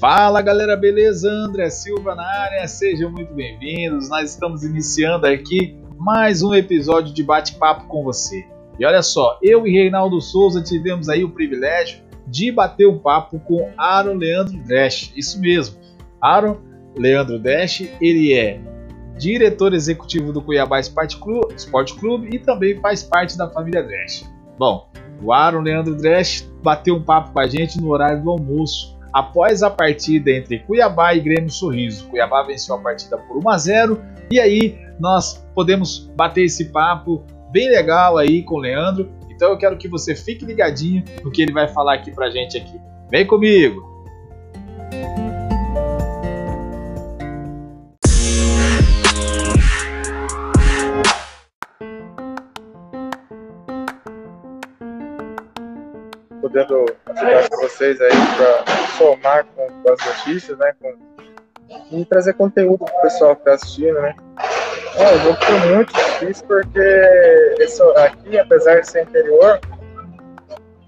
[0.00, 1.28] Fala galera, beleza?
[1.28, 4.08] André Silva na área, sejam muito bem-vindos.
[4.08, 8.46] Nós estamos iniciando aqui mais um episódio de bate-papo com você.
[8.78, 13.38] E olha só, eu e Reinaldo Souza tivemos aí o privilégio de bater um papo
[13.40, 15.12] com Aaron Leandro Dash.
[15.14, 15.84] Isso mesmo,
[16.20, 16.56] Aaron
[16.96, 18.60] Leandro Dash, ele é
[19.18, 24.30] diretor executivo do Cuiabá Esporte Clube, e também faz parte da família Dash.
[24.58, 24.88] Bom,
[25.22, 29.62] o Aaron Leandro Dash bateu um papo com a gente no horário do almoço após
[29.62, 32.06] a partida entre Cuiabá e Grêmio Sorriso.
[32.08, 37.24] Cuiabá venceu a partida por 1 a 0 e aí nós podemos bater esse papo
[37.50, 39.10] bem legal aí com o Leandro.
[39.30, 42.58] Então eu quero que você fique ligadinho no que ele vai falar aqui pra gente
[42.58, 42.78] aqui.
[43.10, 43.96] Vem comigo.
[56.46, 58.64] Podendo ajudar vocês aí para
[58.96, 60.72] somar com, com, as notícias, né?
[60.80, 60.94] Com,
[61.90, 64.14] e trazer conteúdo para o pessoal que está assistindo, né?
[64.96, 69.60] É, o jogo foi muito difícil porque esse, aqui, apesar de ser interior,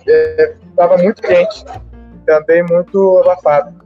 [0.06, 1.64] estava é, muito quente
[2.14, 3.76] e também muito abafado.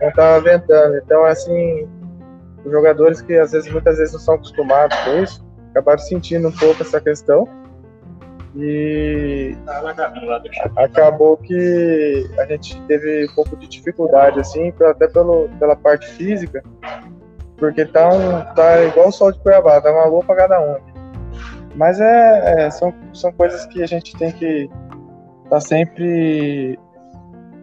[0.00, 0.96] Não estava ventando.
[0.96, 1.88] Então, assim,
[2.64, 6.52] os jogadores que às vezes, muitas vezes não são acostumados com isso, acabaram sentindo um
[6.52, 7.48] pouco essa questão.
[8.56, 9.56] E
[10.76, 16.62] acabou que a gente teve um pouco de dificuldade, assim, até pelo, pela parte física,
[17.56, 20.76] porque tá, um, tá igual o sol de Cuiabá, tá uma lua pra cada um.
[21.74, 24.64] Mas é, é, são, são coisas que a gente tem que
[25.44, 26.78] estar tá sempre.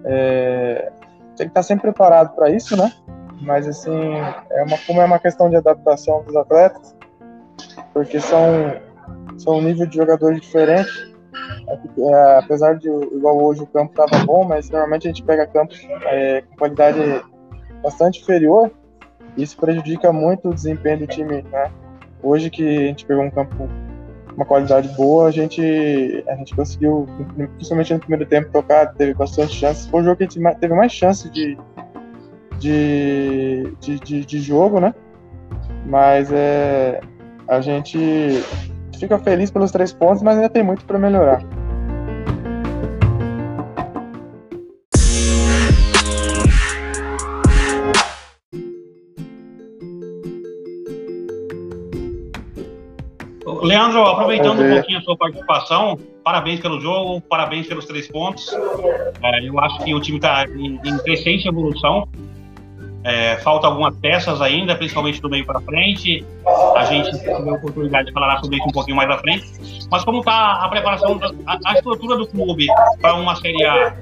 [0.06, 0.92] É,
[1.36, 2.94] tem que estar tá sempre preparado para isso, né?
[3.42, 4.14] Mas assim,
[4.52, 6.96] é uma, como é uma questão de adaptação dos atletas,
[7.94, 8.80] porque são
[9.38, 11.14] são um nível de jogadores diferente.
[11.98, 15.86] É, apesar de, igual hoje, o campo estava bom, mas normalmente a gente pega campos
[16.06, 17.00] é, com qualidade
[17.82, 18.72] bastante inferior.
[19.36, 21.42] Isso prejudica muito o desempenho do time.
[21.42, 21.72] Né?
[22.24, 23.70] Hoje que a gente pegou um campo
[24.36, 25.62] uma qualidade boa, a gente,
[26.28, 27.08] a gente conseguiu,
[27.56, 29.88] principalmente no primeiro tempo, tocar, teve bastante chances.
[29.88, 31.58] Foi o jogo que a gente teve mais chances de,
[32.60, 34.94] de, de, de, de jogo, né?
[35.86, 37.00] Mas é,
[37.48, 38.44] a gente
[38.96, 41.44] fica feliz pelos três pontos, mas ainda tem muito para melhorar.
[53.66, 58.54] Leandro, aproveitando um pouquinho a sua participação, parabéns pelo jogo, parabéns pelos três pontos.
[59.24, 62.08] É, eu acho que o time está em, em crescente evolução.
[63.06, 66.26] É, falta algumas peças ainda, principalmente do meio para frente.
[66.76, 69.46] A gente teve a oportunidade de falar sobre isso um pouquinho mais à frente.
[69.92, 72.66] Mas como está a preparação, a, a, estrutura do clube
[73.00, 73.96] para uma Série A?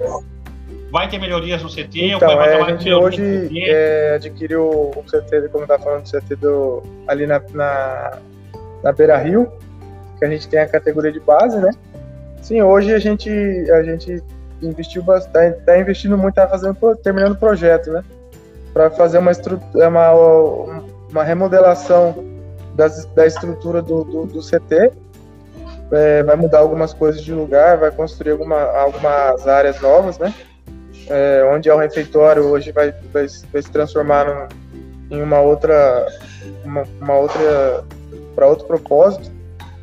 [0.89, 2.13] Vai ter melhorias no CT?
[2.13, 4.63] Então, é, a gente hoje é, adquiriu
[4.95, 8.19] o CT, como está falando, o CT do, ali na, na,
[8.83, 9.51] na Beira Rio,
[10.17, 11.71] que a gente tem a categoria de base, né?
[12.41, 14.23] Sim, hoje a gente, a gente
[14.61, 18.01] investiu bastante, está investindo muito, está fazendo, terminando o projeto, né?
[18.73, 20.11] Para fazer uma, é uma,
[21.11, 22.15] uma remodelação
[22.75, 24.91] das, da estrutura do, do, do CT.
[25.91, 30.33] É, vai mudar algumas coisas de lugar, vai construir alguma, algumas áreas novas, né?
[31.07, 34.47] É, onde é o refeitório hoje vai, vai, vai se transformar
[35.11, 36.07] em uma outra,
[36.63, 37.83] uma, uma outra
[38.33, 39.31] para outro propósito,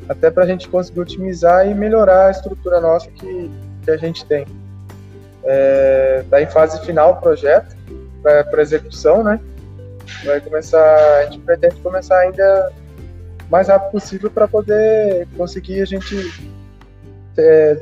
[0.09, 3.49] até para a gente conseguir otimizar e melhorar a estrutura nossa que,
[3.83, 4.41] que a gente tem.
[4.41, 7.75] Está é, tá em fase final o projeto,
[8.21, 9.39] para execução, né?
[10.25, 12.71] Vai começar, a gente pretende começar ainda
[13.49, 16.15] mais rápido possível para poder conseguir a gente
[17.35, 17.81] ter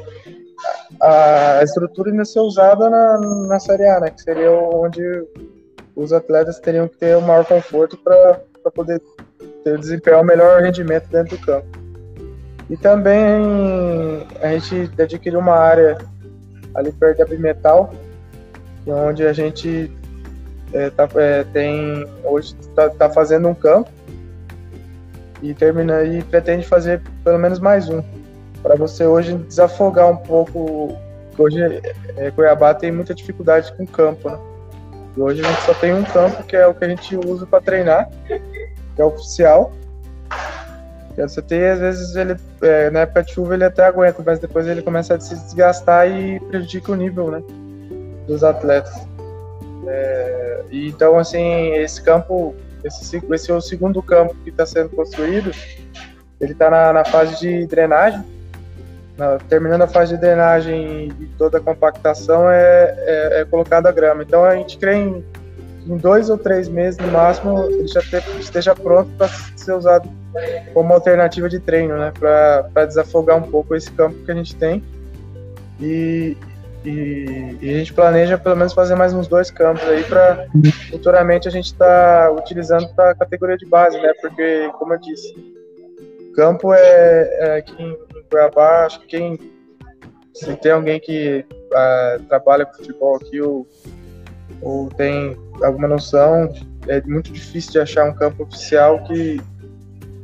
[1.02, 4.10] a estrutura ainda ser usada na, na Série A, né?
[4.10, 5.02] Que seria onde
[5.96, 8.42] os atletas teriam que ter o maior conforto para
[8.74, 9.02] poder
[9.64, 11.68] ter, desempenhar o melhor rendimento dentro do campo.
[12.70, 15.98] E também a gente adquiriu uma área
[16.76, 17.94] ali perto da Bimetal,
[18.86, 19.92] é onde a gente
[20.74, 23.90] é, tá, é, tem hoje está tá fazendo um campo
[25.42, 28.04] e termina e pretende fazer pelo menos mais um.
[28.62, 30.96] Para você hoje desafogar um pouco
[31.38, 31.62] hoje
[32.18, 34.38] é, Cuiabá tem muita dificuldade com campo né?
[35.16, 37.46] e hoje a gente só tem um campo que é o que a gente usa
[37.46, 39.72] para treinar que é oficial.
[41.16, 44.40] Que você tem às vezes ele é, na época de chuva ele até aguenta mas
[44.40, 47.42] depois ele começa a se desgastar e prejudica o nível né
[48.28, 49.09] dos atletas
[49.92, 55.52] É, então, assim, esse campo, esse, esse é o segundo campo que está sendo construído,
[56.40, 58.24] ele está na, na, fase de drenagem.
[59.18, 63.92] Na, terminando a fase de drenagem e toda a compactação é, é, é colocada a
[63.92, 64.22] grama.
[64.22, 65.26] Então a gente crê em,
[65.88, 70.08] em dois ou três meses no máximo ele já ter, esteja pronto para ser usado
[70.74, 72.14] como alternativa de treino, né?
[72.18, 74.84] Para desafogar um pouco esse campo que a gente tem.
[75.82, 76.38] E,
[76.86, 80.48] e, e, a gente planeja pelo menos fazer mais uns dois campos aí para
[80.90, 84.14] futuramente a gente estar tá utilizando para a categoria de base, né?
[84.22, 85.34] Porque, como eu disse,
[86.36, 87.98] campo é, é aqui em,
[88.30, 89.40] Cuiabá, acho que quem
[90.34, 93.68] se tem alguém que uh, trabalha com futebol aqui ou,
[94.62, 96.54] ou tem alguma noção,
[96.88, 99.42] é muito difícil de achar um campo oficial que,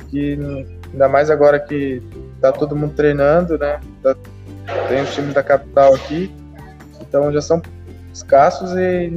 [0.10, 0.38] que
[0.94, 2.02] ainda mais agora que
[2.40, 3.80] tá todo mundo treinando, né?
[4.02, 4.16] Tá,
[4.88, 6.32] tem os times da capital aqui,
[7.16, 7.62] então já são
[8.14, 9.10] escassos e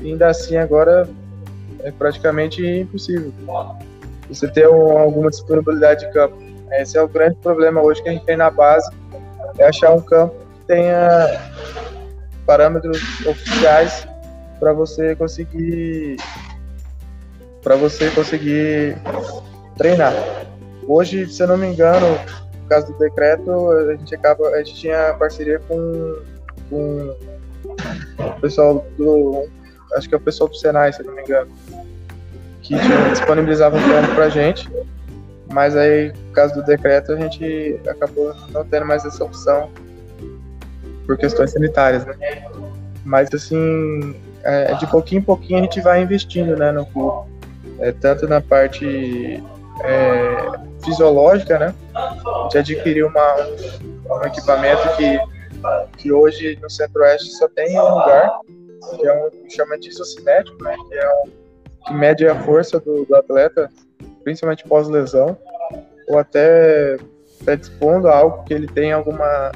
[0.00, 1.08] ainda, assim agora
[1.82, 3.32] é praticamente impossível
[4.28, 6.36] você ter um, alguma disponibilidade de campo.
[6.72, 8.90] Esse é o grande problema hoje que a gente tem na base,
[9.56, 11.40] é achar um campo que tenha
[12.44, 14.06] parâmetros oficiais
[14.58, 16.16] para você conseguir
[17.62, 18.96] para você conseguir
[19.76, 20.12] treinar.
[20.86, 22.06] Hoje, se eu não me engano,
[22.62, 26.16] por causa do decreto, a gente acaba, a gente tinha parceria com,
[26.70, 27.16] com
[28.18, 29.48] o pessoal do,
[29.94, 31.50] acho que é o pessoal do Senai, se não me engano,
[32.62, 32.74] que
[33.10, 34.68] disponibilizava um plano pra gente,
[35.52, 39.70] mas aí, por causa do decreto, a gente acabou não tendo mais essa opção
[41.06, 42.16] por questões sanitárias, né?
[43.04, 47.30] Mas, assim, é, de pouquinho em pouquinho a gente vai investindo, né, no clube.
[47.78, 49.42] É, tanto na parte
[49.82, 50.36] é,
[50.84, 51.74] fisiológica, né?
[51.94, 55.20] A gente adquiriu uma, um, um equipamento que,
[55.96, 58.40] que hoje no Centro-Oeste só tem um lugar,
[58.98, 60.76] que é um chama de isocinético, né?
[60.88, 61.46] Que é um
[61.86, 63.70] que mede a força do, do atleta,
[64.24, 65.38] principalmente pós-lesão,
[66.08, 66.96] ou até
[67.44, 69.52] predispondo a algo que ele tem alguma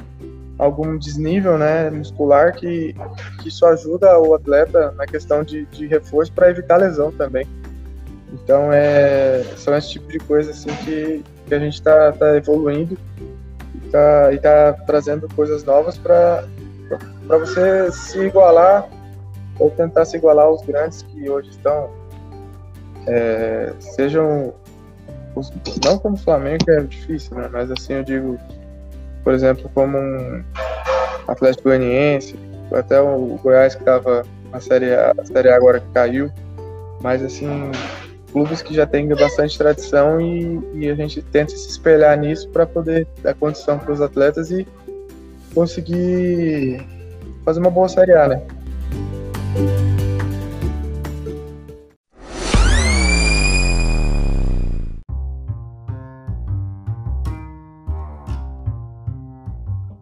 [0.57, 2.95] algum desnível né, muscular que,
[3.41, 7.47] que isso ajuda o atleta na questão de, de reforço para evitar lesão também.
[8.31, 12.95] Então, é, são esse tipo de coisa assim, que, que a gente está tá evoluindo
[14.31, 16.45] e está tá trazendo coisas novas para
[17.27, 18.87] você se igualar
[19.59, 21.89] ou tentar se igualar aos grandes que hoje estão,
[23.07, 24.53] é, sejam,
[25.35, 25.51] os,
[25.83, 27.49] não como o Flamengo, que é difícil, né?
[27.51, 28.37] mas assim eu digo,
[29.23, 30.43] por exemplo, como um
[31.27, 32.37] Atlético Goianiense,
[32.73, 36.31] até o Goiás que estava na série A, a Série A agora que caiu,
[37.01, 37.71] mas assim,
[38.31, 42.65] clubes que já têm bastante tradição e, e a gente tenta se espelhar nisso para
[42.65, 44.65] poder dar condição para os atletas e
[45.53, 46.85] conseguir
[47.43, 48.41] fazer uma boa Série A, né?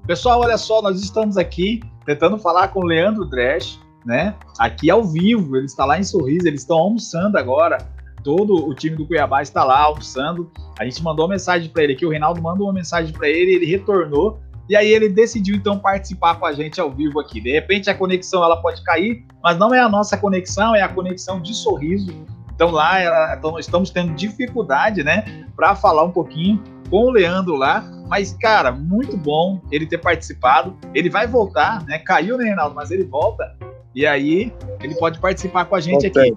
[0.05, 4.33] Pessoal, olha só, nós estamos aqui tentando falar com o Leandro Dresch, né?
[4.57, 7.77] Aqui ao vivo, ele está lá em Sorriso, eles estão almoçando agora
[8.23, 10.51] todo o time do Cuiabá está lá almoçando.
[10.79, 13.53] A gente mandou uma mensagem para ele aqui, o Reinaldo mandou uma mensagem para ele,
[13.53, 14.39] ele retornou.
[14.69, 17.41] E aí ele decidiu então participar com a gente ao vivo aqui.
[17.41, 20.87] De repente a conexão ela pode cair, mas não é a nossa conexão, é a
[20.87, 22.13] conexão de sorriso.
[22.53, 27.83] Então lá então, estamos tendo dificuldade, né, para falar um pouquinho com o Leandro lá.
[28.07, 30.77] Mas cara, muito bom ele ter participado.
[30.93, 31.99] Ele vai voltar, né?
[31.99, 32.75] Caiu, né, Reinaldo?
[32.75, 33.55] Mas ele volta.
[33.95, 36.33] E aí ele pode participar com a gente aqui.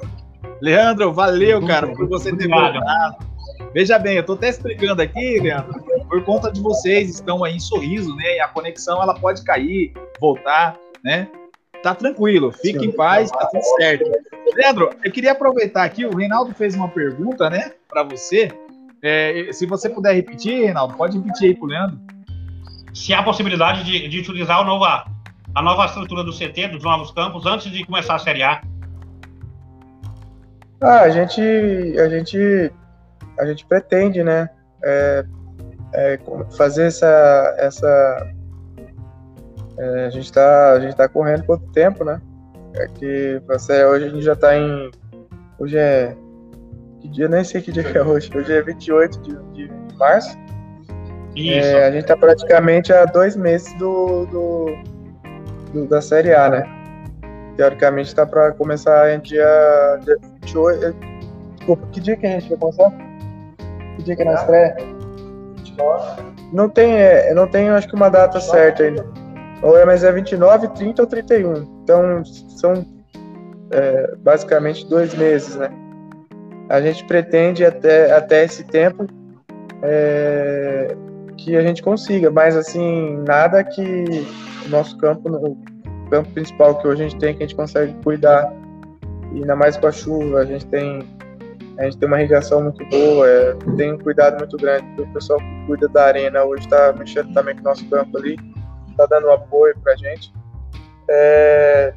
[0.63, 3.17] Leandro, valeu, cara, por você ter voltado.
[3.75, 7.59] Veja bem, eu tô até explicando aqui, Leandro, por conta de vocês estão aí em
[7.59, 8.37] sorriso, né?
[8.37, 11.27] E a conexão ela pode cair, voltar, né?
[11.83, 14.09] Tá tranquilo, fique em paz, tá tudo certo.
[14.55, 18.49] Leandro, eu queria aproveitar aqui, o Reinaldo fez uma pergunta, né, para você.
[19.03, 21.99] É, se você puder repetir, Reinaldo, pode repetir aí pro Leandro.
[22.95, 25.07] Se há possibilidade de, de utilizar a nova,
[25.57, 28.63] a nova estrutura do CT, dos novos campos, antes de começar a Série A.
[30.83, 32.73] Ah, a gente, a gente,
[33.39, 34.51] a gente pretende, né,
[34.83, 35.25] é,
[35.95, 36.19] é,
[36.57, 38.27] fazer essa, essa,
[39.79, 42.21] é, a gente está, a gente tá correndo quanto tempo, né?
[42.75, 44.91] É que você, hoje a gente já está em,
[45.57, 46.17] hoje é,
[47.01, 50.37] que dia, nem sei que dia que é hoje, hoje é 28 de, de, março.
[51.37, 51.69] Isso.
[51.69, 54.67] É, a gente está praticamente há dois meses do, do,
[55.73, 56.82] do da Série A, né?
[57.57, 60.85] Teoricamente está para começar em dia, dia 28.
[60.85, 60.95] Eh,
[61.57, 62.93] desculpa, que dia que a gente vai começar?
[63.97, 64.77] Que dia que é na estreia?
[66.53, 69.07] Não tem, é, não tem, acho que uma data certa ainda.
[69.63, 71.55] Ou é, mas é 29, 30 ou 31.
[71.83, 72.85] Então, são
[73.71, 75.71] é, basicamente dois meses, né?
[76.69, 79.07] A gente pretende até, até esse tempo
[79.83, 80.95] é,
[81.37, 84.05] que a gente consiga, mas assim, nada que
[84.67, 85.57] o nosso campo,
[86.13, 88.53] campo principal que hoje a gente tem, que a gente consegue cuidar,
[89.33, 91.09] e ainda mais com a chuva, a gente tem
[91.79, 94.85] a gente tem uma irrigação muito boa, é, tem um cuidado muito grande.
[95.01, 98.37] O pessoal que cuida da arena hoje está mexendo também com o nosso campo ali,
[98.91, 100.33] está dando apoio para a gente.
[101.09, 101.95] É,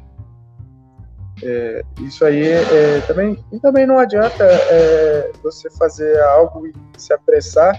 [1.42, 7.12] é, isso aí é, também, e também não adianta é, você fazer algo e se
[7.12, 7.78] apressar.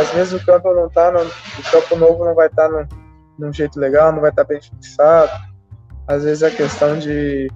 [0.00, 2.88] Às vezes o campo não tá, no, o campo novo não vai estar tá
[3.38, 5.47] num, jeito legal, não vai estar tá bem fixado.
[6.08, 7.50] Às vezes a questão de,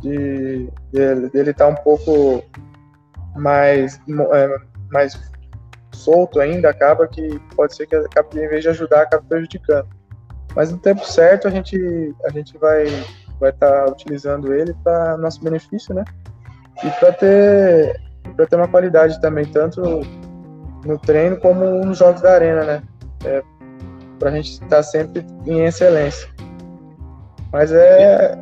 [0.00, 2.42] de dele estar tá um pouco
[3.36, 4.00] mais,
[4.32, 5.30] é, mais
[5.92, 9.88] solto ainda, acaba que pode ser que acabe, em vez de ajudar, acabe prejudicando.
[10.54, 11.78] Mas no tempo certo a gente,
[12.24, 12.86] a gente vai
[13.38, 16.04] vai estar tá utilizando ele para nosso benefício, né?
[16.82, 18.00] E para ter
[18.34, 20.00] para ter uma qualidade também tanto no,
[20.84, 22.82] no, treino como nos jogos da arena, né?
[23.24, 23.42] É,
[24.18, 26.28] para a gente estar tá sempre em excelência.
[27.52, 28.38] Mas é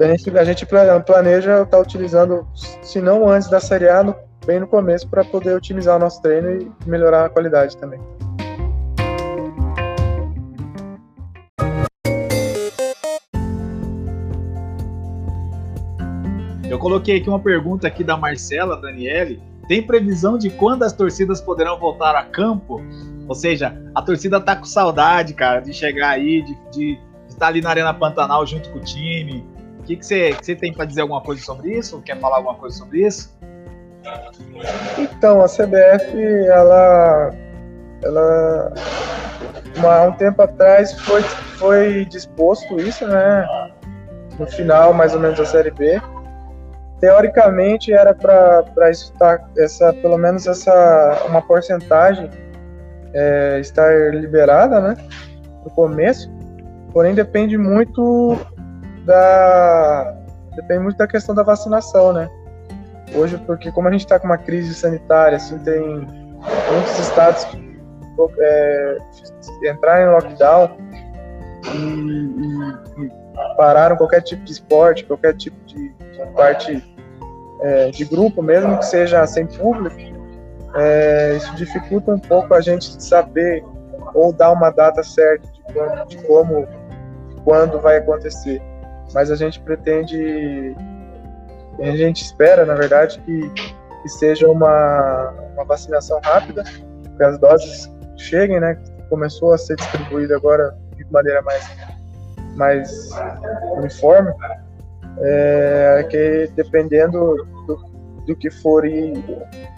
[0.00, 2.46] a gente, a gente planeja estar tá utilizando,
[2.82, 4.14] se não antes da Série A, no,
[4.44, 8.00] bem no começo, para poder otimizar o nosso treino e melhorar a qualidade também.
[16.68, 19.40] Eu coloquei aqui uma pergunta aqui da Marcela Daniele.
[19.68, 22.82] Tem previsão de quando as torcidas poderão voltar a campo?
[23.28, 26.98] Ou seja, a torcida tá com saudade, cara, de chegar aí, de, de
[27.34, 29.46] estar ali na Arena Pantanal junto com o time.
[29.80, 32.00] O que, que, você, que você tem para dizer alguma coisa sobre isso?
[32.02, 33.36] Quer falar alguma coisa sobre isso?
[34.98, 37.30] Então, a CBF, ela,
[38.02, 38.72] ela
[39.82, 41.22] há um tempo atrás foi,
[41.58, 43.46] foi disposto isso, né?
[44.38, 46.00] No final, mais ou menos, da Série B
[47.04, 52.30] teoricamente era para estar essa pelo menos essa uma porcentagem
[53.12, 54.96] é, estar liberada, né,
[55.62, 56.32] no começo.
[56.94, 58.38] Porém depende muito
[59.04, 60.14] da
[60.54, 62.30] depende muito da questão da vacinação, né?
[63.16, 67.74] Hoje, porque como a gente está com uma crise sanitária, assim, tem muitos estados que
[68.38, 68.98] é,
[69.64, 70.76] entraram em lockdown
[71.74, 73.10] e, e, e,
[73.56, 76.96] pararam qualquer tipo de esporte, qualquer tipo de, de parte
[77.60, 79.96] é, de grupo, mesmo que seja sem público,
[80.76, 83.64] é, isso dificulta um pouco a gente saber
[84.14, 86.66] ou dar uma data certa de, quando, de como,
[87.44, 88.60] quando vai acontecer.
[89.12, 90.74] Mas a gente pretende,
[91.78, 93.50] a gente espera, na verdade, que,
[94.02, 98.76] que seja uma, uma vacinação rápida, que as doses cheguem, né?
[99.08, 101.70] Começou a ser distribuída agora de maneira mais,
[102.56, 103.10] mais
[103.76, 104.32] uniforme
[105.18, 107.76] é, que dependendo do,
[108.26, 109.24] do que forem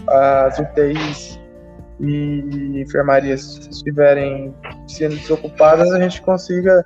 [0.06, 1.40] as UTIs
[2.00, 4.54] e enfermarias estiverem
[4.86, 6.84] sendo desocupadas, a gente consiga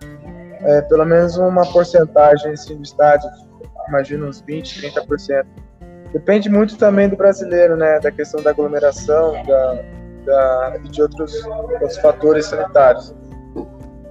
[0.63, 3.29] é, pelo menos uma porcentagem assim, do estádio,
[3.89, 5.47] imagino uns 20, 30%.
[6.13, 9.83] Depende muito também do brasileiro, né, da questão da aglomeração, da,
[10.27, 13.15] da, de outros, outros fatores sanitários.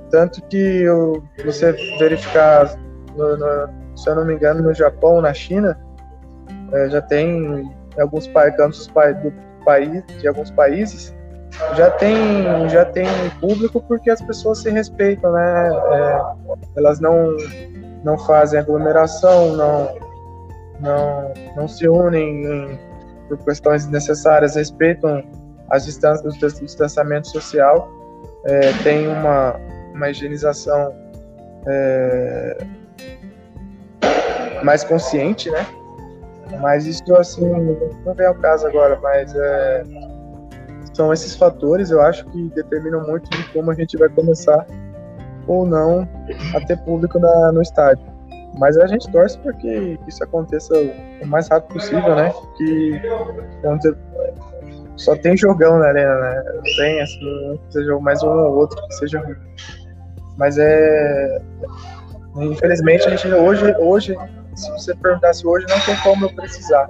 [0.10, 2.74] Tanto que eu, você verificar
[3.16, 5.78] no, no, se eu não me engano, no Japão, na China,
[6.72, 9.34] é, já tem alguns cantos do
[9.66, 11.14] país, de alguns países,
[11.76, 13.08] já tem, já tem
[13.40, 15.70] público porque as pessoas se respeitam, né?
[15.92, 16.22] É,
[16.78, 17.36] elas não,
[18.04, 19.96] não fazem aglomeração, não,
[20.80, 22.80] não, não se unem em,
[23.28, 25.24] por questões necessárias, respeitam
[25.70, 27.90] as distâncias do distanciamento social,
[28.46, 29.56] é, tem uma,
[29.94, 30.94] uma higienização
[31.68, 32.58] é,
[34.64, 35.66] mais consciente, né?
[36.60, 37.48] Mas isso, assim,
[38.06, 39.84] não vem ao caso agora, mas é,
[41.00, 44.68] são esses fatores, eu acho, que determinam muito de como a gente vai começar
[45.48, 46.06] ou não
[46.54, 48.06] a ter público na, no estádio.
[48.58, 50.74] Mas a gente torce para que isso aconteça
[51.22, 52.34] o mais rápido possível, né?
[52.58, 53.02] Que
[54.98, 56.44] só tem jogão na arena, né?
[56.76, 59.38] Tem, assim, seja mais um ou outro que seja ruim.
[60.38, 61.42] Mas é.
[62.36, 64.18] Infelizmente, a gente hoje, hoje
[64.54, 66.90] se você perguntasse hoje, não tem como eu precisar.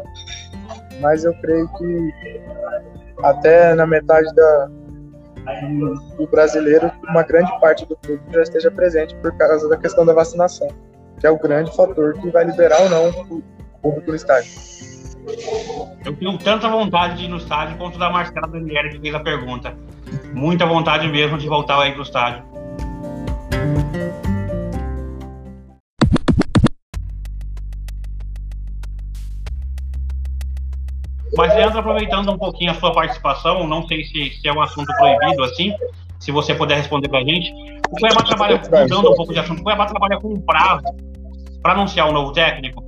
[0.99, 2.13] Mas eu creio que
[3.23, 4.69] até na metade da,
[6.17, 10.13] do brasileiro, uma grande parte do público já esteja presente por causa da questão da
[10.13, 10.67] vacinação,
[11.19, 13.43] que é o grande fator que vai liberar ou não o
[13.81, 14.51] público no estádio.
[16.05, 19.19] Eu tenho tanta vontade de ir no estádio quanto da Marcela Daniela que fez a
[19.19, 19.73] pergunta.
[20.33, 22.43] Muita vontade mesmo de voltar aí pro estádio.
[31.39, 34.93] Mas, Leandro, aproveitando um pouquinho a sua participação, não sei se, se é um assunto
[34.97, 35.73] proibido assim,
[36.19, 37.53] se você puder responder para a gente.
[37.89, 40.83] O Cuiabá trabalha, mudando um pouco de assunto, o Cuiabá trabalha com um prazo
[41.63, 42.83] para anunciar um novo técnico?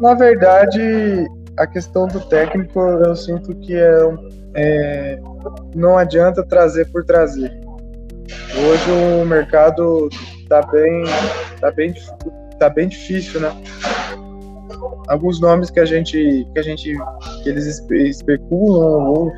[0.00, 1.24] Na verdade,
[1.56, 4.00] a questão do técnico, eu sinto que é,
[4.56, 5.20] é
[5.72, 7.52] não adianta trazer por trazer.
[8.56, 8.90] Hoje
[9.22, 10.08] o mercado
[10.42, 11.04] está bem,
[11.60, 11.94] tá bem,
[12.58, 13.52] tá bem difícil, né?
[15.08, 16.96] Alguns nomes que a gente, que a gente,
[17.42, 19.32] que eles especulam ou,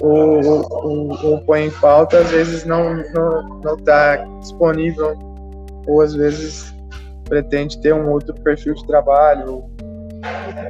[0.00, 5.14] ou, ou, ou põem em pauta, às vezes não não não está disponível
[5.86, 6.74] ou às vezes
[7.24, 9.64] pretende ter um outro perfil de trabalho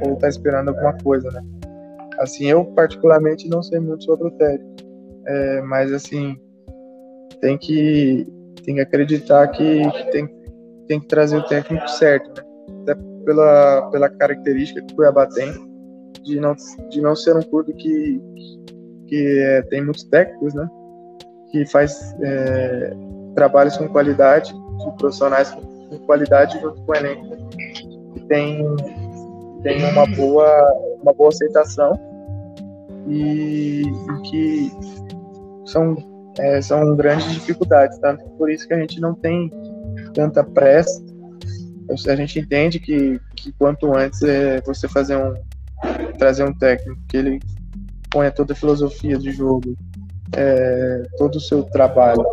[0.05, 1.41] ou está esperando alguma coisa, né?
[2.19, 4.75] Assim, eu particularmente não sei muito sobre o técnico,
[5.27, 6.39] é, mas assim
[7.41, 8.25] tem que
[8.63, 10.27] tem que acreditar que, que, tem,
[10.87, 12.47] tem que trazer o técnico certo, né?
[12.81, 15.51] Até pela, pela característica que o Cuiabá tem
[16.23, 16.55] de não,
[16.89, 18.21] de não ser um clube que,
[19.07, 20.67] que é, tem muitos técnicos, né?
[21.51, 22.93] Que faz é,
[23.35, 27.35] trabalhos com qualidade, de profissionais com qualidade junto com o elenco
[28.13, 28.65] que tem,
[29.61, 31.93] tem uma, boa, uma boa aceitação
[33.07, 34.71] e, e que
[35.65, 35.95] são
[36.39, 39.51] é, são grandes dificuldades, tanto por isso que a gente não tem
[40.13, 41.01] tanta pressa.
[42.07, 45.33] A gente entende que, que quanto antes é você fazer um
[46.17, 47.39] trazer um técnico que ele
[48.09, 49.75] ponha toda a filosofia de jogo,
[50.35, 52.25] é, todo o seu trabalho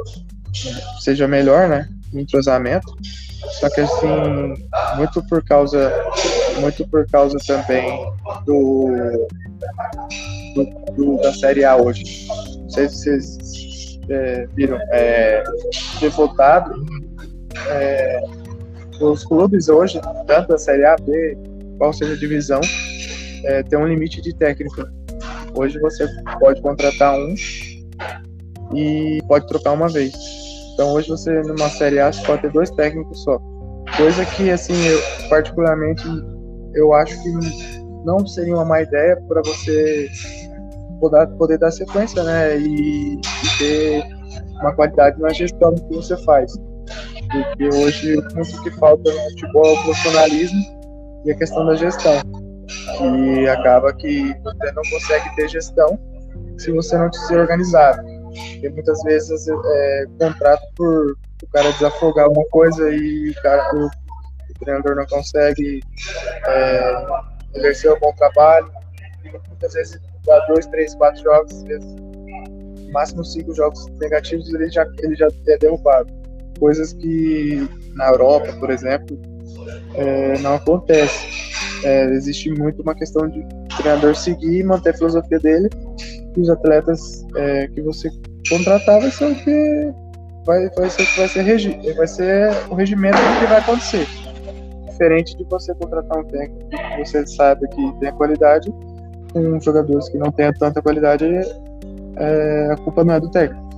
[1.01, 1.89] seja melhor, né?
[2.13, 2.97] Entrosamento.
[3.61, 4.55] Só que assim,
[4.97, 5.93] muito por causa,
[6.61, 8.07] muito por causa também
[8.47, 8.89] do,
[10.55, 10.65] do,
[10.97, 12.27] do da Série A hoje.
[12.29, 15.43] Não sei se vocês é, viram, é,
[16.15, 16.87] votado,
[17.69, 18.23] é,
[19.11, 21.37] os clubes hoje, tanto da Série A, B,
[21.79, 22.61] qual seja a divisão,
[23.45, 24.83] é, tem um limite de técnico.
[25.55, 26.07] Hoje você
[26.39, 27.35] pode contratar um
[28.75, 30.13] e pode trocar uma vez.
[30.75, 33.39] Então hoje você numa Série A você pode ter dois técnicos só.
[33.97, 34.99] Coisa que assim, eu
[35.29, 36.05] particularmente
[36.75, 37.31] eu acho que
[38.05, 40.09] não seria uma má ideia para você
[41.01, 42.57] poder, poder dar sequência, né?
[42.59, 44.05] E, e, ter
[44.61, 46.53] uma qualidade na gestão que você faz.
[47.33, 50.61] Porque hoje o que falta no futebol é o profissionalismo
[51.25, 52.21] e a questão da gestão.
[53.01, 55.99] E acaba que você não consegue ter gestão
[56.59, 58.03] se você não ser organizado.
[58.33, 63.87] Porque muitas vezes é, contrato por o cara desafogar alguma coisa e o, cara, o,
[63.87, 65.81] o treinador não consegue
[66.47, 67.07] é,
[67.55, 68.71] exercer um bom trabalho.
[69.25, 71.97] E muitas vezes dá dois, três, quatro jogos, às vezes,
[72.93, 76.22] máximo cinco jogos negativos, ele já, ele já é derrubado.
[76.63, 79.21] Coisas que na Europa, por exemplo,
[79.97, 81.27] é, não acontece.
[81.83, 85.69] É, existe muito uma questão de o treinador seguir e manter a filosofia dele
[86.37, 88.09] e os atletas é, que você
[88.49, 89.93] contratar vai ser o que
[90.47, 94.07] vai, vai ser, vai ser, regi, vai ser o regimento do que vai acontecer.
[94.89, 98.73] Diferente de você contratar um técnico que você sabe que tem a qualidade
[99.33, 103.72] com jogadores que não tenham tanta qualidade, é, a culpa não é do técnico.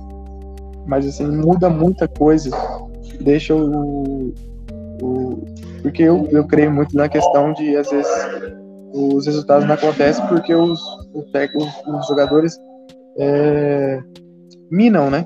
[0.85, 2.49] Mas assim, muda muita coisa,
[3.21, 4.33] deixa o.
[5.01, 5.45] o
[5.81, 8.11] porque eu, eu creio muito na questão de, às vezes,
[8.93, 10.81] os resultados não acontecem porque os,
[11.13, 11.25] os,
[11.87, 12.57] os jogadores
[13.17, 14.01] é,
[14.71, 15.25] minam, né?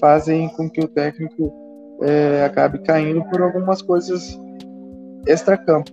[0.00, 1.52] Fazem com que o técnico
[2.02, 4.38] é, acabe caindo por algumas coisas
[5.26, 5.90] extra-campo.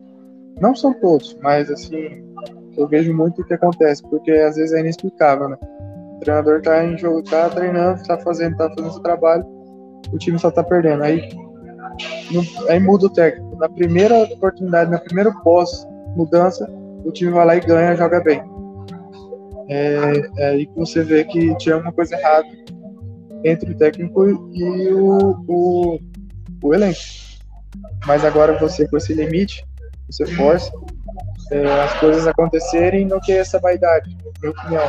[0.62, 2.24] Não são todos, mas assim,
[2.78, 5.58] eu vejo muito o que acontece, porque às vezes é inexplicável, né?
[6.16, 9.46] O treinador tá em jogo, tá treinando, tá fazendo, tá fazendo seu trabalho,
[10.12, 11.04] o time só tá perdendo.
[11.04, 11.30] Aí,
[12.32, 13.56] no, aí muda o técnico.
[13.58, 16.70] Na primeira oportunidade, na primeira pós-mudança,
[17.04, 18.42] o time vai lá e ganha, joga bem.
[19.68, 19.96] É,
[20.38, 22.48] é aí que você vê que tinha uma coisa errada
[23.44, 26.00] entre o técnico e o, o,
[26.64, 27.00] o elenco.
[28.06, 29.66] Mas agora você, com esse limite,
[30.10, 30.72] você força,
[31.52, 34.84] é, as coisas acontecerem do que essa vaidade, na minha opinião.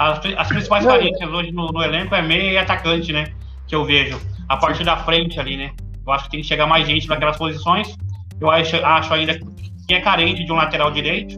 [0.00, 3.26] As, as principais carências hoje no, no, elenco é meia e atacante, né?
[3.68, 4.18] Que eu vejo.
[4.48, 5.72] A partir da frente ali, né?
[6.06, 7.94] Eu acho que tem que chegar mais gente naquelas posições.
[8.40, 9.38] Eu acho, acho ainda
[9.86, 11.36] que é carente de um lateral direito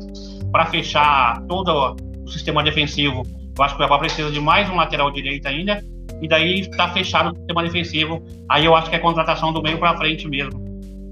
[0.53, 3.25] para fechar todo o sistema defensivo.
[3.59, 5.83] Eu acho que o Cuiabá precisa de mais um lateral direito ainda.
[6.21, 8.23] E daí está fechado o sistema defensivo.
[8.49, 10.63] Aí eu acho que é contratação do meio para frente mesmo.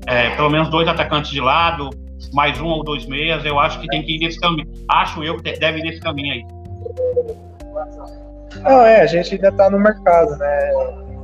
[0.06, 1.90] É, pelo menos dois atacantes de lado,
[2.32, 4.68] mais um ou dois meias, eu acho que tem que ir nesse caminho.
[4.88, 6.59] Acho eu que deve ir nesse caminho aí.
[8.62, 10.70] Não, é, a gente ainda está no mercado, né?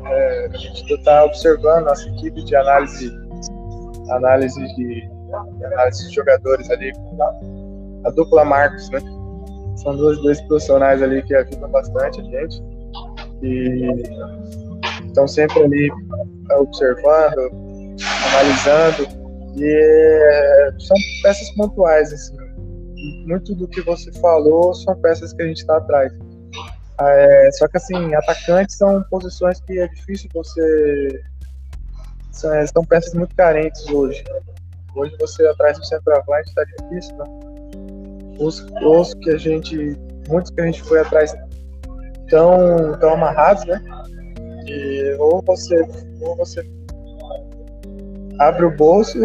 [0.09, 3.13] É, a gente está observando nossa equipe de análise,
[4.11, 5.11] análise de,
[5.65, 6.93] análise de jogadores ali,
[8.05, 9.01] a dupla Marcos, né?
[9.77, 12.63] São dois, dois profissionais ali que ajudam bastante a gente
[13.43, 13.91] e
[15.07, 15.91] estão sempre ali
[16.59, 17.51] observando,
[18.31, 19.09] analisando
[19.57, 22.46] e é, são peças pontuais assim.
[23.27, 26.13] Muito do que você falou são peças que a gente está atrás.
[26.99, 31.23] É, só que assim, atacantes são posições que é difícil você.
[32.33, 34.25] São, é, são peças muito carentes hoje.
[34.95, 37.25] Hoje você atrás do centroavante está difícil, né?
[38.39, 39.97] Os, os que a gente.
[40.29, 41.35] Muitos que a gente foi atrás
[42.25, 43.81] estão tão amarrados, né?
[44.67, 45.87] E ou você,
[46.21, 46.67] ou você
[48.39, 49.19] abre o bolso,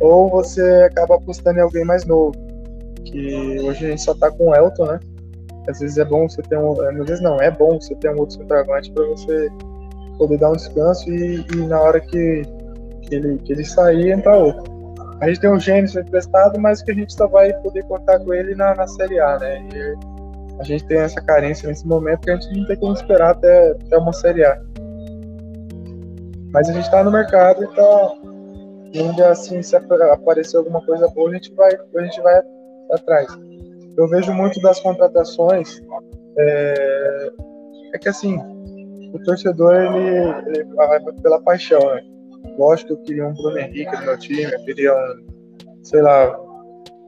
[0.00, 2.43] ou você acaba apostando em alguém mais novo.
[3.04, 5.00] Que hoje a gente só tá com o Elton, né?
[5.68, 6.72] Às vezes é bom você ter um.
[6.80, 9.48] Às vezes não, é bom você ter um outro centroavante para você
[10.18, 12.42] poder dar um descanso e, e na hora que,
[13.02, 14.72] que, ele, que ele sair, entrar outro.
[15.20, 18.34] A gente tem um Gênesis emprestado, mas que a gente só vai poder contar com
[18.34, 19.66] ele na, na Série A, né?
[19.74, 23.30] E a gente tem essa carência nesse momento que a gente não tem como esperar
[23.30, 24.60] até, até uma Série A.
[26.52, 28.18] Mas a gente está no mercado, então
[28.94, 32.42] ainda assim, se aparecer alguma coisa boa, a gente vai, a gente vai
[32.92, 33.26] atrás.
[33.96, 35.80] Eu vejo muito das contratações
[36.36, 37.32] é,
[37.94, 38.38] é que assim,
[39.12, 42.02] o torcedor ele, ele vai pela paixão, né?
[42.58, 46.38] Lógico que eu queria um Bruno Henrique no meu time, eu queria um, sei lá,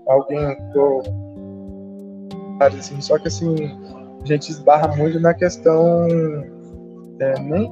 [0.06, 0.78] alguém que
[2.60, 3.54] assim, só que assim,
[4.22, 6.06] a gente esbarra muito na questão
[7.20, 7.70] é, nem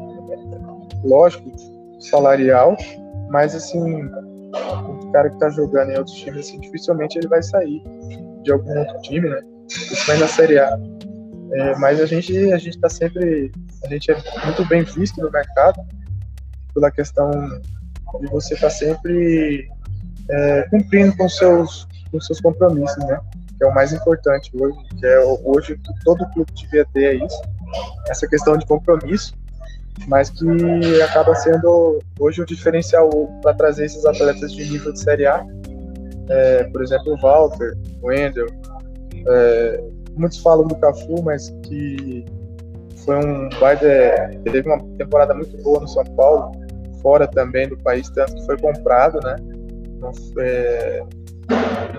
[1.05, 1.51] lógico,
[2.01, 2.77] salarial,
[3.31, 4.11] mas assim,
[5.15, 7.81] cara que tá jogando em outros times, assim, dificilmente ele vai sair
[8.43, 9.41] de algum outro time, né?
[9.69, 10.77] Isso vai na Série A.
[11.53, 13.53] É, mas a gente, a gente tá sempre,
[13.85, 15.81] a gente é muito bem visto no mercado
[16.75, 17.31] pela questão
[18.21, 19.69] de você estar tá sempre
[20.29, 23.21] é, cumprindo com seus, com seus compromissos, né?
[23.57, 27.41] Que é o mais importante hoje, que é hoje todo clube devia ter é isso,
[28.09, 29.33] essa questão de compromisso
[30.07, 33.09] mas que acaba sendo hoje o diferencial
[33.43, 35.45] para trazer esses atletas de nível de Série A.
[36.29, 38.47] É, por exemplo, o Walter, o Wendel.
[39.27, 39.85] É,
[40.17, 42.25] muitos falam do Cafu, mas que
[43.05, 43.87] foi um baita,
[44.45, 46.53] teve uma temporada muito boa no São Paulo,
[47.03, 49.37] fora também do país, tanto que foi comprado, né?
[49.97, 51.03] Então, é,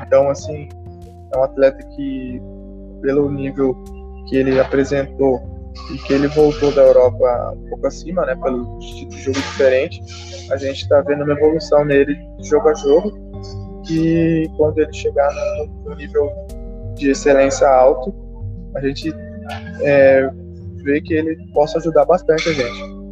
[0.05, 0.67] então assim,
[1.33, 2.41] é um atleta que,
[3.01, 3.75] pelo nível
[4.27, 5.54] que ele apresentou
[5.91, 10.01] e que ele voltou da Europa um pouco acima, né, pelo estilo de jogo diferente.
[10.51, 13.11] A gente está vendo uma evolução nele jogo a jogo,
[13.85, 15.29] que quando ele chegar
[15.83, 16.31] no nível
[16.95, 18.13] de excelência alto,
[18.75, 19.13] a gente
[19.81, 20.29] é,
[20.83, 23.04] vê que ele possa ajudar bastante a gente.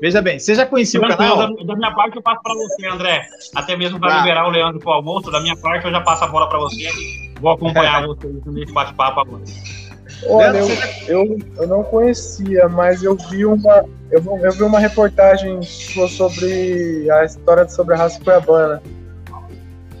[0.00, 1.38] Veja bem, você já conhecia o canal?
[1.38, 3.26] Da, da, minha parte, eu passo para você, André.
[3.54, 5.30] Até mesmo para liberar o Leandro para o almoço.
[5.30, 6.88] Da minha parte, eu já passo a bola para você.
[7.40, 8.06] Vou acompanhar é.
[8.06, 9.42] você nesse bate-papo agora.
[10.28, 10.68] Olha, eu,
[11.08, 17.24] eu, eu, não conhecia, mas eu vi uma eu, eu vi uma reportagem sobre a
[17.24, 18.82] história sobre a raça cuiabana.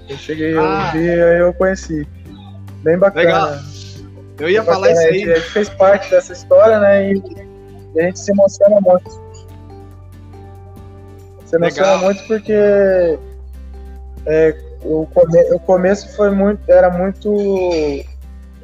[0.08, 0.92] Eu cheguei, ah.
[0.94, 2.06] eu vi, aí eu conheci.
[2.82, 3.24] Bem bacana.
[3.24, 3.58] Legal.
[4.38, 5.10] Eu ia Bem falar bacana.
[5.10, 5.32] isso aí.
[5.32, 7.12] A gente fez parte dessa história, né?
[7.12, 7.22] E,
[7.94, 9.25] e a gente se emociona muito.
[11.46, 13.18] Você emociona muito porque
[14.26, 17.36] é, o, come, o começo foi muito, era muito,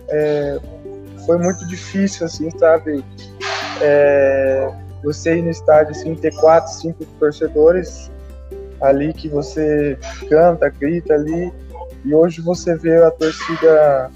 [0.08, 0.58] é,
[1.24, 3.04] foi muito difícil, assim, sabe?
[3.80, 4.68] É,
[5.04, 8.10] você ir no estádio, assim, ter quatro, cinco torcedores
[8.80, 9.96] ali que você
[10.28, 11.52] canta, grita ali,
[12.04, 14.10] e hoje você vê a torcida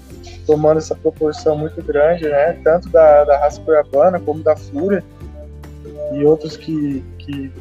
[0.45, 2.59] tomando essa proporção muito grande, né?
[2.65, 5.01] Tanto da, da raça cuiabana como da Fúria
[6.13, 7.51] e outros que que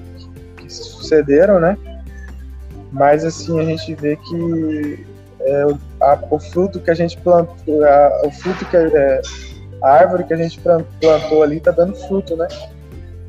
[1.06, 1.76] sucederam, né?
[2.92, 5.06] Mas assim a gente vê que
[5.40, 5.62] é,
[6.00, 9.20] a, o fruto que a gente plantou, a, o fruto que é,
[9.82, 12.48] a árvore que a gente plantou ali está dando fruto, né?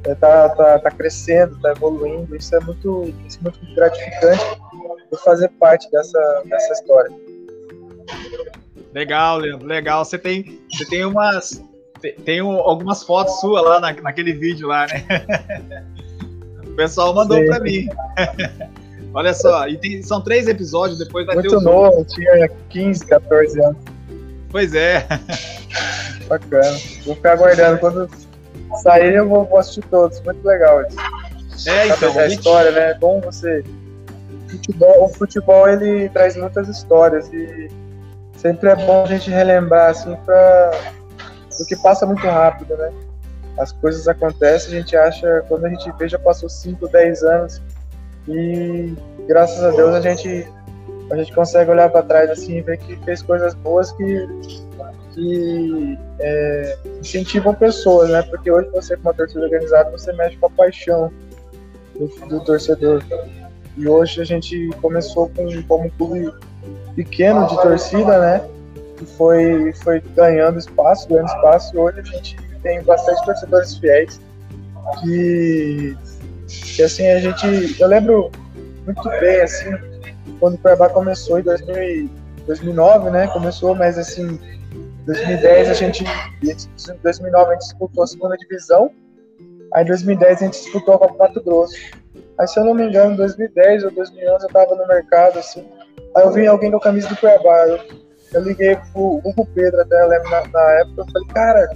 [0.03, 2.35] É, tá, tá, crescendo, tá evoluindo.
[2.35, 4.43] Isso é muito, isso é muito gratificante
[5.23, 7.11] fazer parte dessa, dessa história.
[8.93, 10.05] Legal, Leandro, legal.
[10.05, 11.61] Você tem, você tem umas,
[12.23, 15.05] tem, algumas fotos suas lá na, naquele vídeo lá, né?
[16.77, 17.89] pessoal mandou para mim.
[19.13, 23.05] Olha só, e tem, são três episódios, depois vai Muito ter o novo, tinha 15,
[23.05, 23.77] 14 anos.
[24.49, 25.05] Pois é.
[26.29, 26.77] Bacana.
[27.03, 27.79] Vou ficar aguardando.
[27.79, 28.09] Quando
[28.83, 30.21] sair, eu vou, vou assistir todos.
[30.21, 31.69] Muito legal isso.
[31.69, 32.17] É, então.
[32.17, 32.39] A gente...
[32.39, 32.91] história, né?
[32.91, 33.63] É bom você
[34.47, 37.69] futebol, o futebol ele traz muitas histórias e
[38.37, 40.71] sempre é bom a gente relembrar assim para
[41.57, 42.91] porque passa muito rápido, né?
[43.57, 47.61] As coisas acontecem, a gente acha, quando a gente vê, já passou 5, 10 anos
[48.27, 48.93] e
[49.27, 50.47] graças a Deus a gente
[51.09, 54.27] a gente consegue olhar para trás assim e ver que fez coisas boas que,
[55.13, 58.21] que é, incentivam pessoas, né?
[58.23, 61.11] Porque hoje você, com uma torcida organizada, você mexe com a paixão
[61.95, 63.01] do, do torcedor.
[63.77, 66.33] E hoje a gente começou com, como um clube
[66.95, 68.49] pequeno de torcida, né?
[68.97, 74.19] Que foi, foi ganhando espaço, ganhando espaço, e hoje a gente tem bastante torcedores fiéis
[75.01, 75.97] que,
[76.47, 77.79] que assim, a gente.
[77.79, 78.31] Eu lembro
[78.85, 79.71] muito bem, assim,
[80.39, 82.09] quando o Cuiabá começou em 2000,
[82.45, 83.27] 2009, né?
[83.27, 84.39] Começou, mas assim,
[85.05, 86.03] 2010 a gente,
[86.43, 88.91] em 2009 a gente disputou a segunda divisão,
[89.73, 91.75] aí em 2010 a gente disputou a Copa Mato Grosso.
[92.39, 95.65] Aí se eu não me engano, em 2010 ou 2011 eu tava no mercado, assim,
[96.15, 97.79] aí eu vi alguém com a camisa do Cuiabá, eu,
[98.33, 101.69] eu liguei pro Hugo Pedro até, eu lembro na, na, época, eu falei, cara,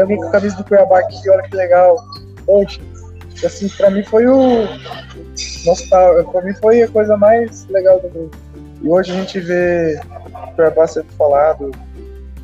[0.00, 1.96] alguém com a camisa do Cuiabá aqui, olha que legal.
[2.44, 2.80] Poxa,
[3.44, 4.66] assim, pra mim foi o
[5.64, 6.32] nostálgico.
[6.32, 8.36] Pra mim foi a coisa mais legal do mundo.
[8.82, 10.00] E hoje a gente vê
[10.48, 11.70] o Cuiabá sendo falado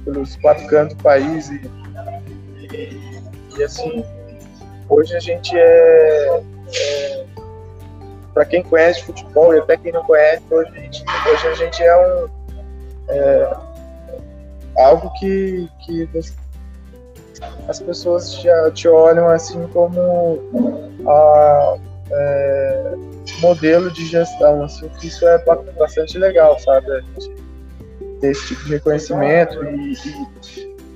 [0.04, 1.70] pelos quatro cantos do país e,
[2.72, 3.20] e,
[3.58, 4.04] e assim,
[4.88, 6.42] hoje a gente é,
[6.74, 7.24] é
[8.32, 11.82] para quem conhece futebol e até quem não conhece, hoje a gente, hoje a gente
[11.82, 12.28] é um
[13.08, 13.56] é,
[14.78, 16.08] algo que, que
[17.68, 20.40] as pessoas já te olham assim como
[21.06, 21.76] a,
[22.10, 22.94] é,
[23.40, 25.42] modelo de gestão, assim, que isso é
[25.78, 26.86] bastante legal, sabe?
[28.20, 29.94] Ter esse tipo de reconhecimento e,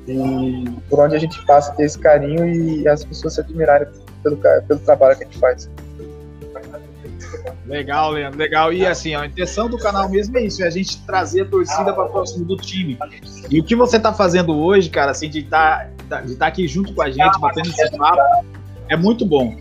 [0.09, 3.89] e, e, por onde a gente passa ter esse carinho e as pessoas se admirarem
[4.23, 5.71] pelo, pelo trabalho que a gente faz.
[7.67, 8.73] Legal, Leandro, legal.
[8.73, 11.93] E assim, a intenção do canal mesmo é isso, é a gente trazer a torcida
[11.93, 12.99] para próximo do time.
[13.51, 15.91] E o que você tá fazendo hoje, cara, assim, de estar tá,
[16.27, 18.47] de tá aqui junto com a gente, batendo esse papo,
[18.89, 19.57] é muito bom.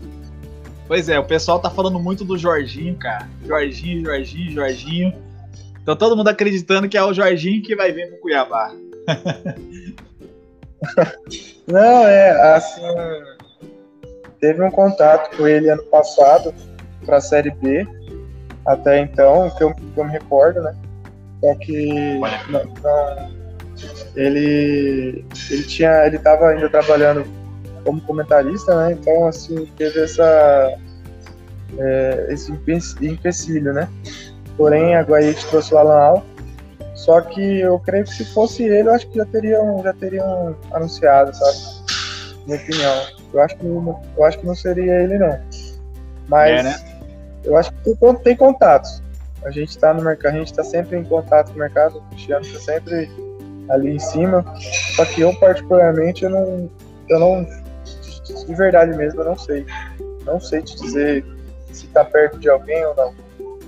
[0.86, 3.28] Pois é, o pessoal tá falando muito do Jorginho, cara.
[3.46, 5.14] Jorginho, Jorginho, Jorginho.
[5.82, 8.72] Então todo mundo acreditando que é o Jorginho que vai vir pro Cuiabá.
[11.66, 12.82] Não, é, assim.
[14.38, 16.54] Teve um contato com ele ano passado
[17.06, 17.86] para a Série B,
[18.66, 20.74] até então, que eu, que eu me recordo, né?
[21.40, 23.30] Só que não, não,
[24.14, 26.06] ele, ele tinha.
[26.06, 27.24] Ele estava ainda trabalhando
[27.84, 28.92] como comentarista, né?
[28.92, 30.78] Então, assim, teve essa,
[31.78, 32.52] é, esse
[33.00, 33.88] empecilho, né?
[34.56, 36.26] Porém, a Guaite trouxe o Alan Al.
[36.94, 40.56] Só que eu creio que se fosse ele, eu acho que já teriam, já teriam
[40.72, 41.58] anunciado, sabe?
[42.46, 43.06] Minha opinião.
[43.32, 45.38] Eu acho que, eu acho que não seria ele, não.
[46.28, 46.76] Mas é, né?
[47.44, 49.02] eu acho que tem contatos.
[49.44, 52.02] A gente está no mercado, a gente está sempre em contato com o mercado, o
[52.10, 53.10] Cristiano está sempre
[53.68, 54.44] ali em cima.
[54.96, 56.70] Só que eu, particularmente, eu não,
[57.08, 57.46] eu não
[58.46, 59.66] de verdade mesmo, eu não sei.
[60.24, 61.24] Não sei te dizer
[61.70, 63.14] se tá perto de alguém ou não.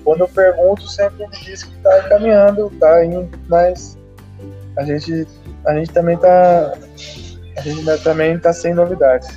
[0.05, 3.99] Quando eu pergunto, sempre me diz que tá caminhando, tá indo, mas
[4.77, 5.27] a gente,
[5.65, 6.73] a gente também tá.
[7.57, 9.29] A gente também tá sem novidades.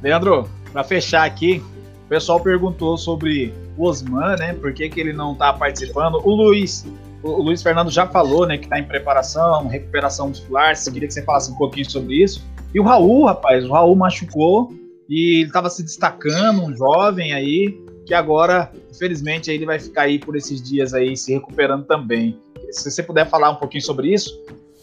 [0.00, 1.62] Leandro, para fechar aqui,
[2.06, 4.54] o pessoal perguntou sobre o Osman, né?
[4.54, 6.20] Por que, que ele não tá participando?
[6.24, 6.86] O Luiz,
[7.22, 10.76] o Luiz Fernando já falou, né, que tá em preparação, recuperação muscular.
[10.76, 12.44] Se queria que você falasse um pouquinho sobre isso.
[12.72, 14.72] E o Raul, rapaz, o Raul machucou
[15.08, 17.76] e ele estava se destacando, um jovem aí,
[18.06, 22.38] que agora, infelizmente, ele vai ficar aí por esses dias aí se recuperando também.
[22.70, 24.38] Se você puder falar um pouquinho sobre isso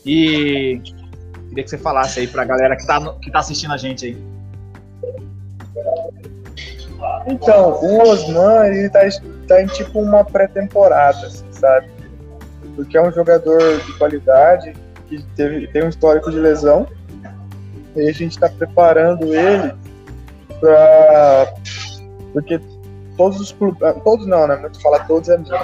[0.05, 0.81] e
[1.49, 4.05] queria que você falasse aí para a galera que está que tá assistindo a gente
[4.07, 4.17] aí.
[7.27, 8.99] Então, o Osman, ele tá,
[9.47, 11.94] tá em tipo uma pré-temporada, assim, sabe?
[12.75, 14.73] Porque é um jogador de qualidade,
[15.07, 16.87] que teve, tem um histórico de lesão,
[17.95, 19.73] e a gente está preparando ele
[20.59, 21.53] para.
[22.33, 22.59] Porque
[23.17, 23.81] todos os clubes.
[23.81, 24.55] Ah, todos não, né?
[24.57, 25.55] Muito falar todos é mesmo.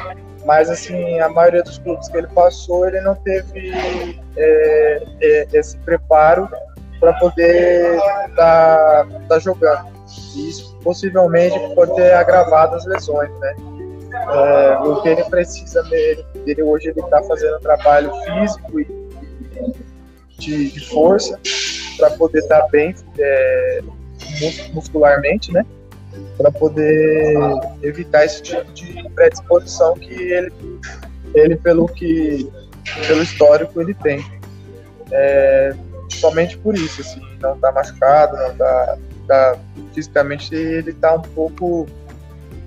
[0.46, 3.72] Mas, assim, a maioria dos clubes que ele passou, ele não teve
[4.36, 6.50] é, é, esse preparo
[7.00, 9.88] para poder estar tá, tá jogando.
[10.36, 13.56] E isso possivelmente pode ter agravado as lesões, né?
[14.14, 18.88] É, o que ele precisa dele, dele hoje ele está fazendo trabalho físico e
[20.38, 21.40] de, de força
[21.98, 23.82] para poder estar tá bem é,
[24.74, 25.66] muscularmente, né?
[26.38, 27.38] Para poder
[27.82, 30.52] evitar esse tipo de predisposição que ele,
[31.34, 32.52] ele pelo que
[33.08, 34.24] pelo histórico ele tem.
[35.12, 35.74] É,
[36.10, 38.98] somente por isso, assim, não tá machucado, não tá,
[39.28, 39.60] tá
[39.94, 41.88] fisicamente ele tá um pouco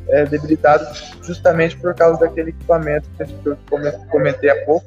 [0.08, 0.86] é, debilitado
[1.22, 3.56] justamente por causa daquele equipamento que eu
[4.10, 4.86] comentei há pouco.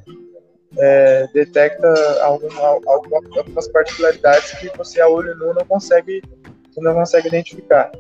[0.78, 1.88] É, detecta
[2.22, 6.22] alguma, algumas particularidades que você a olho nu não consegue,
[6.78, 7.92] não consegue identificar.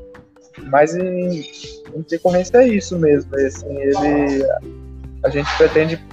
[0.63, 1.41] Mas em,
[1.95, 3.33] em decorrência é isso mesmo.
[3.35, 4.43] Assim, ele,
[5.23, 6.03] a gente pretende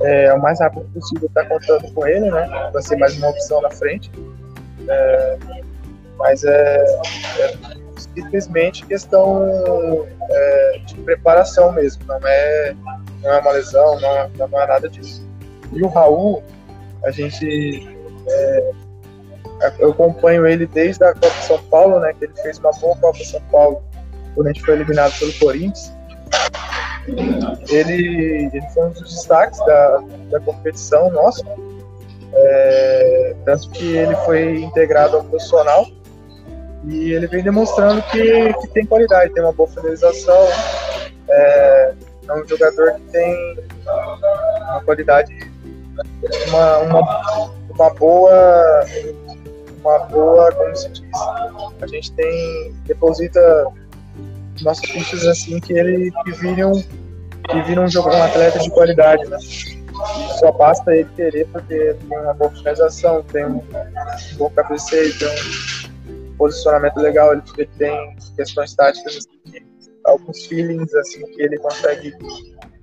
[0.00, 2.70] é, o mais rápido possível estar tá contando com ele, né?
[2.70, 4.10] Para ser mais uma opção na frente.
[4.88, 5.38] É,
[6.18, 6.84] mas é,
[7.38, 7.81] é,
[8.14, 12.74] simplesmente questão é, de preparação mesmo, não é,
[13.22, 15.26] não é uma lesão, não é, não é nada disso.
[15.72, 16.42] E o Raul,
[17.04, 17.88] a gente.
[18.28, 18.70] É,
[19.78, 22.12] eu acompanho ele desde a Copa São Paulo, né?
[22.18, 23.82] Que ele fez uma boa Copa São Paulo
[24.34, 25.92] quando a gente foi eliminado pelo Corinthians.
[27.68, 31.44] Ele, ele foi um dos destaques da, da competição nossa.
[32.34, 35.86] É, tanto que ele foi integrado ao profissional
[36.84, 40.48] e ele vem demonstrando que, que tem qualidade, tem uma boa finalização,
[41.28, 41.94] é,
[42.28, 45.50] é um jogador que tem uma qualidade,
[46.48, 48.86] uma, uma, uma boa,
[49.80, 51.10] uma boa, como se diz,
[51.80, 53.40] a gente tem, deposita
[54.60, 59.24] nossas fichas assim que ele que viram que viram um, jogador, um atleta de qualidade,
[59.28, 59.36] né?
[60.38, 63.62] Só basta ele querer porque tem uma boa finalização, tem um
[64.36, 65.91] bom cabeceio, tem um
[66.36, 67.42] posicionamento legal, ele,
[67.78, 69.58] tem questões táticas, assim,
[70.04, 72.12] alguns feelings assim que ele consegue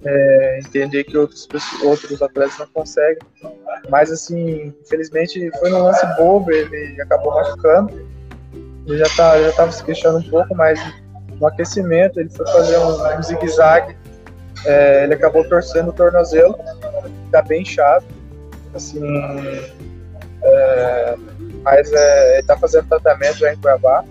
[0.06, 1.48] é, entender que outros,
[1.84, 3.20] outros atletas não conseguem.
[3.90, 8.08] Mas assim, infelizmente foi num lance bobo, ele acabou machucando.
[8.88, 10.80] Ele já tá, já estava se queixando um pouco, mas
[11.40, 13.98] no aquecimento ele foi fazer um, um zigue-zague.
[14.66, 16.58] É, ele acabou torcendo o tornozelo,
[17.32, 18.06] tá bem chato.
[18.74, 19.02] Assim,
[20.44, 21.16] é,
[21.64, 24.04] mas é, ele tá fazendo tratamento já em Cuiabá.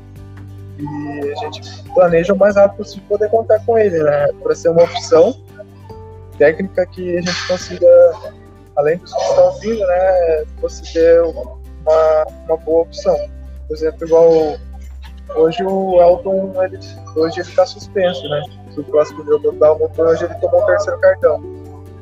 [0.79, 4.29] E a gente planeja o mais rápido possível poder contar com ele, né?
[4.43, 5.37] Para ser uma opção
[6.39, 8.13] técnica que a gente consiga,
[8.77, 10.45] além dos que estão vindo, né?
[10.61, 13.17] Conseguir uma, uma boa opção.
[13.67, 14.57] Por exemplo, igual
[15.35, 16.79] hoje o Elton, ele,
[17.17, 18.43] hoje ele tá suspenso, né?
[18.77, 21.43] O próximo jogo do Dalmont, hoje ele tomou o terceiro cartão.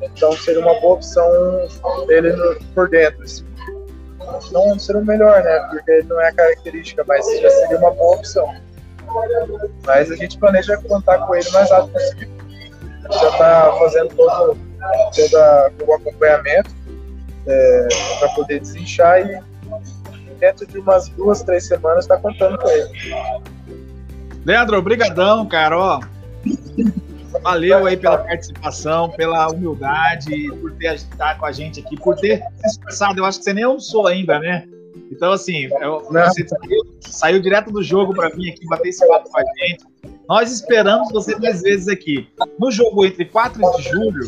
[0.02, 1.26] Então seria uma boa opção
[2.08, 2.30] ele
[2.74, 3.22] por dentro.
[3.22, 3.55] Assim.
[4.52, 5.58] Não seria o melhor, né?
[5.70, 8.54] Porque não é a característica, mas já seria uma boa opção.
[9.84, 12.28] Mas a gente planeja contar com ele o mais rápido possível.
[13.10, 14.58] Já está fazendo todo,
[15.14, 16.70] todo o acompanhamento
[17.46, 19.40] é, para poder desinchar e
[20.38, 22.90] dentro de umas duas, três semanas está contando com ele.
[24.44, 25.78] Leandro, obrigadão, cara.
[25.78, 26.00] Ó,
[27.42, 32.42] valeu aí pela participação, pela humildade, por ter estado com a gente aqui, por ter
[32.56, 33.20] se expressado.
[33.20, 34.66] Eu acho que você nem almoçou ainda, né?
[35.10, 39.30] Então, assim, eu, você saiu, saiu, direto do jogo para vir aqui bater esse papo
[39.30, 39.84] com a gente.
[40.28, 42.28] Nós esperamos você mais vezes aqui.
[42.58, 44.22] No jogo entre 4 de julho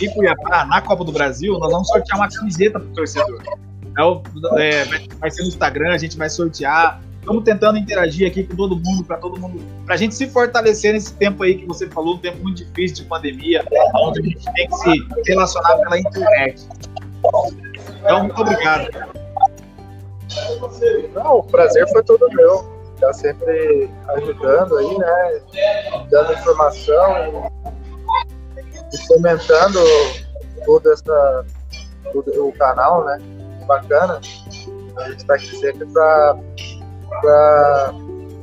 [0.00, 3.42] e Cuiabá, na Copa do Brasil, nós vamos sortear uma camiseta para o torcedor.
[4.58, 4.84] É, é,
[5.18, 7.00] vai ser no Instagram, a gente vai sortear.
[7.24, 10.92] Estamos tentando interagir aqui com todo mundo, para todo mundo, para a gente se fortalecer
[10.92, 14.44] nesse tempo aí que você falou, um tempo muito difícil de pandemia, onde a gente
[14.52, 16.68] tem que se relacionar pela internet.
[18.02, 18.90] Então, muito obrigado.
[21.14, 22.70] Não, o prazer foi todo meu.
[23.00, 25.40] Tá sempre ajudando aí, né?
[26.10, 27.50] Dando informação
[28.92, 29.78] e fomentando
[30.66, 31.46] toda essa,
[32.12, 33.18] todo o canal, né?
[33.66, 34.20] Bacana.
[34.96, 36.36] A gente está aqui sempre para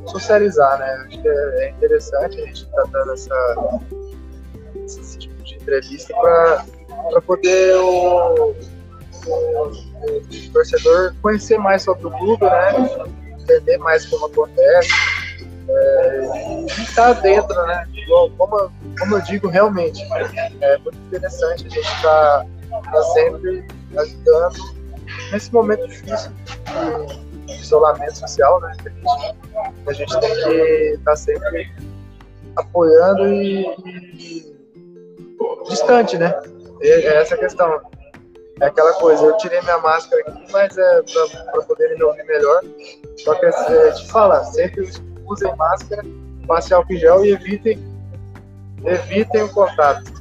[0.07, 1.05] socializar, né?
[1.07, 3.55] Acho que é, interessante a gente estar dando essa,
[4.85, 8.55] esse tipo de entrevista para poder o,
[9.27, 9.71] o
[10.53, 13.09] torcedor conhecer mais sobre o clube, né?
[13.39, 14.91] Entender mais como acontece.
[15.69, 17.87] É, e estar tá dentro, né?
[18.37, 20.01] Como, como eu digo, realmente
[20.61, 24.57] é muito interessante a gente estar tá, tá sempre ajudando
[25.31, 26.31] nesse momento difícil
[27.59, 28.75] isolamento social, né?
[29.87, 30.49] A, gente, tem que
[30.95, 31.71] estar tá sempre
[32.55, 33.65] apoiando e,
[34.17, 34.55] e
[35.69, 36.33] distante, né?
[36.81, 37.81] É essa a questão
[38.61, 41.01] é aquela coisa, eu tirei minha máscara aqui, mas é
[41.51, 42.61] para poderem me ouvir melhor.
[43.17, 44.87] Só que é, te falar, sempre
[45.25, 46.03] usem máscara,
[46.47, 47.79] passe álcool em gel e evitem,
[48.85, 50.11] evitem o contato.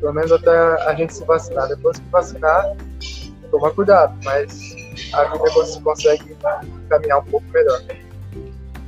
[0.00, 1.68] Pelo menos até a gente se vacinar.
[1.68, 2.76] Depois que vacinar,
[3.52, 4.74] tomar cuidado, mas
[5.12, 6.36] a vida você consegue
[6.88, 7.80] caminhar um pouco melhor.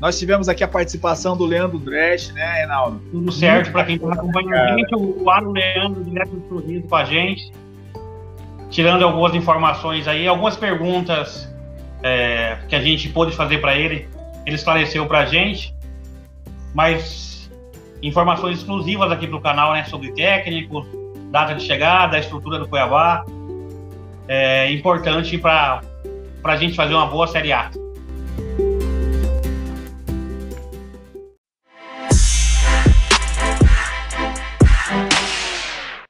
[0.00, 2.98] Nós tivemos aqui a participação do Leandro Dresch, né, Reinaldo?
[3.10, 4.94] Tudo certo para quem está acompanhando a gente.
[4.94, 7.50] O Aro Leandro, direto do Sorriso com a gente
[8.70, 11.52] tirando algumas informações aí, algumas perguntas
[12.02, 14.08] é, que a gente pôde fazer para ele,
[14.44, 15.74] ele esclareceu para a gente,
[16.74, 17.50] mas
[18.02, 19.84] informações exclusivas aqui para o canal, né?
[19.84, 20.86] Sobre técnicos,
[21.30, 23.24] data de chegada, a estrutura do Cuiabá.
[24.28, 25.38] É importante
[26.46, 27.68] para a gente fazer uma boa Série A.